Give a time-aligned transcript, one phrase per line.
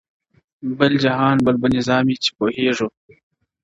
[0.77, 2.89] بل جهان بل به نظام وي چي پوهېږو-